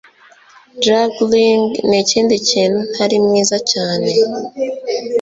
Juggling 0.83 1.61
nikindi 1.89 2.35
kintu 2.49 2.79
ntari 2.91 3.15
mwiza 3.25 3.57
cyane 3.71 4.09